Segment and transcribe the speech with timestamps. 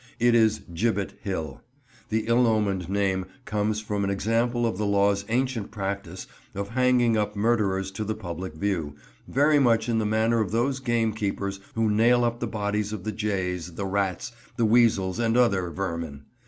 [0.17, 1.61] It is "Gibbet Hill."
[2.09, 7.17] The ill omened name comes from an example of the law's ancient practice of hanging
[7.17, 8.95] up murderers to the public view,
[9.27, 13.11] very much in the manner of those gamekeepers who nail up the bodies of the
[13.11, 16.23] jays, the rats, the weasels and other "vermin."